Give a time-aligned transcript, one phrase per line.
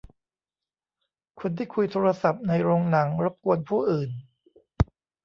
[1.39, 4.09] คนที่คุยโทรศัพท์ในโรงหนังรบกวนผู้อื่น